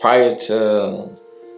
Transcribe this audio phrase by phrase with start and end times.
[0.00, 1.10] prior to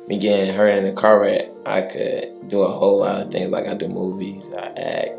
[0.08, 3.52] me getting hurt in a car wreck, I could do a whole lot of things.
[3.52, 5.10] Like I do movies, I act.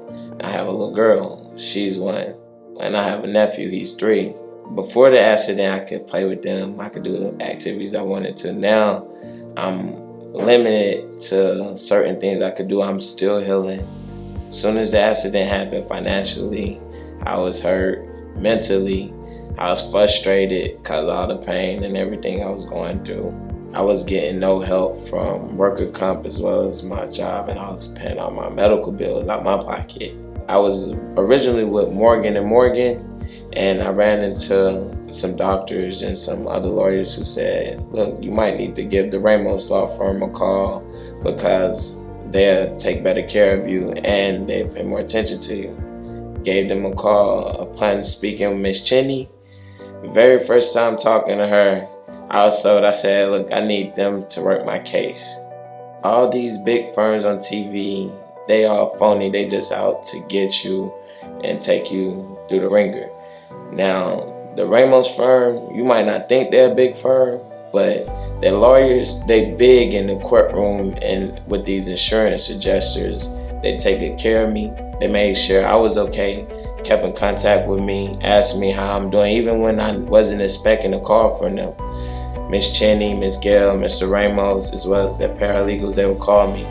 [0.42, 2.36] I have a little girl, she's one,
[2.80, 4.34] and I have a nephew, he's three.
[4.76, 6.80] Before the accident, I could play with them.
[6.80, 8.54] I could do activities I wanted to.
[8.54, 9.08] Now,
[9.58, 12.82] I'm limited to certain things I could do.
[12.82, 13.82] I'm still healing.
[14.50, 16.80] As soon as the accident happened, financially,
[17.24, 18.10] I was hurt.
[18.38, 19.14] Mentally,
[19.58, 23.34] I was frustrated because of all the pain and everything I was going through.
[23.74, 27.72] I was getting no help from worker comp as well as my job, and I
[27.72, 30.16] was paying all my medical bills out of my pocket.
[30.48, 33.10] I was originally with Morgan and Morgan,
[33.54, 38.58] and I ran into some doctors and some other lawyers who said, "Look, you might
[38.58, 40.84] need to give the Ramos Law Firm a call
[41.24, 45.78] because they'll take better care of you and they pay more attention to you."
[46.44, 49.30] Gave them a call upon speaking with Miss Cheney.
[50.12, 51.88] Very first time talking to her,
[52.30, 52.84] I was sold.
[52.84, 55.40] I said, "Look, I need them to work my case."
[56.04, 58.12] All these big firms on TV,
[58.48, 59.30] they all phony.
[59.30, 60.94] They just out to get you
[61.44, 63.10] and take you through the ringer.
[63.72, 64.24] Now,
[64.56, 67.40] the Ramos firm, you might not think they're a big firm,
[67.72, 68.06] but
[68.42, 73.30] their lawyers, they big in the courtroom and with these insurance adjusters,
[73.62, 74.72] they take good care of me.
[75.00, 76.46] They made sure I was okay,
[76.84, 80.94] kept in contact with me, asked me how I'm doing, even when I wasn't expecting
[80.94, 81.74] a call from them.
[82.50, 84.10] Miss Cheney, Miss Gail, Mr.
[84.10, 86.68] Ramos, as well as their paralegals, they would call me.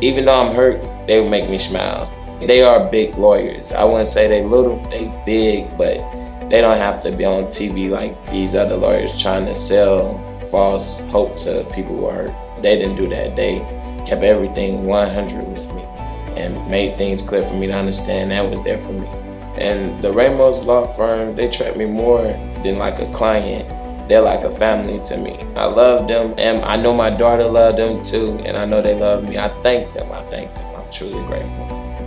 [0.00, 2.10] Even though I'm hurt, they would make me smile.
[2.40, 3.70] They are big lawyers.
[3.70, 5.98] I wouldn't say they little, they big, but
[6.48, 10.18] they don't have to be on TV like these other lawyers trying to sell
[10.50, 12.62] false hope to people who are hurt.
[12.62, 13.36] They didn't do that.
[13.36, 13.58] They
[14.06, 15.82] kept everything 100 with me
[16.36, 19.08] and made things clear for me to understand that was there for me.
[19.56, 22.22] And the Ramos law firm, they treat me more
[22.62, 23.68] than like a client.
[24.08, 25.38] They're like a family to me.
[25.54, 28.98] I love them, and I know my daughter loved them too, and I know they
[28.98, 29.38] love me.
[29.38, 30.10] I thank them.
[30.10, 30.74] I thank them.
[30.74, 31.99] I'm truly grateful.